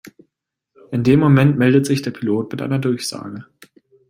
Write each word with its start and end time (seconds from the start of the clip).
In 0.89 1.03
dem 1.03 1.19
Moment 1.19 1.59
meldet 1.59 1.85
sich 1.85 2.01
der 2.01 2.09
Pilot 2.09 2.51
mit 2.51 2.63
einer 2.63 2.79
Durchsage. 2.79 3.45